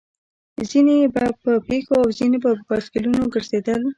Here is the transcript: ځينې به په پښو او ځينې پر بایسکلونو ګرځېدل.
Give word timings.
ځينې 0.69 0.97
به 1.13 1.25
په 1.41 1.51
پښو 1.67 1.93
او 2.03 2.09
ځينې 2.17 2.37
پر 2.43 2.55
بایسکلونو 2.67 3.21
ګرځېدل. 3.33 3.81